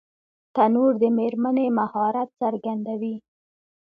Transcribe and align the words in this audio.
تنور 0.55 0.91
د 1.01 1.03
مېرمنې 1.17 1.67
مهارت 1.79 2.29
څرګندوي 2.41 3.15